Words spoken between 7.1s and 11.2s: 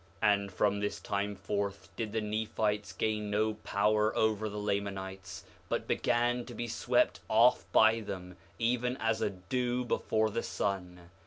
off by them even as a dew before the sun.